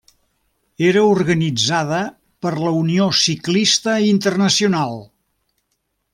Era 0.91 1.03
organitzada 1.09 1.99
per 2.45 2.53
la 2.63 2.73
Unió 2.81 3.11
Ciclista 3.25 3.99
Internacional. 4.09 4.99